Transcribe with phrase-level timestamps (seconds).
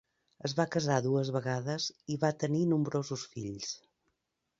[0.47, 3.69] Es va casar dues vegades i va tenir nombrosos fills.